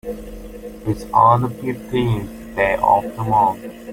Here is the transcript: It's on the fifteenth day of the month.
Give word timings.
It's 0.87 1.05
on 1.13 1.43
the 1.43 1.49
fifteenth 1.51 2.55
day 2.55 2.75
of 2.81 3.03
the 3.15 3.23
month. 3.23 3.85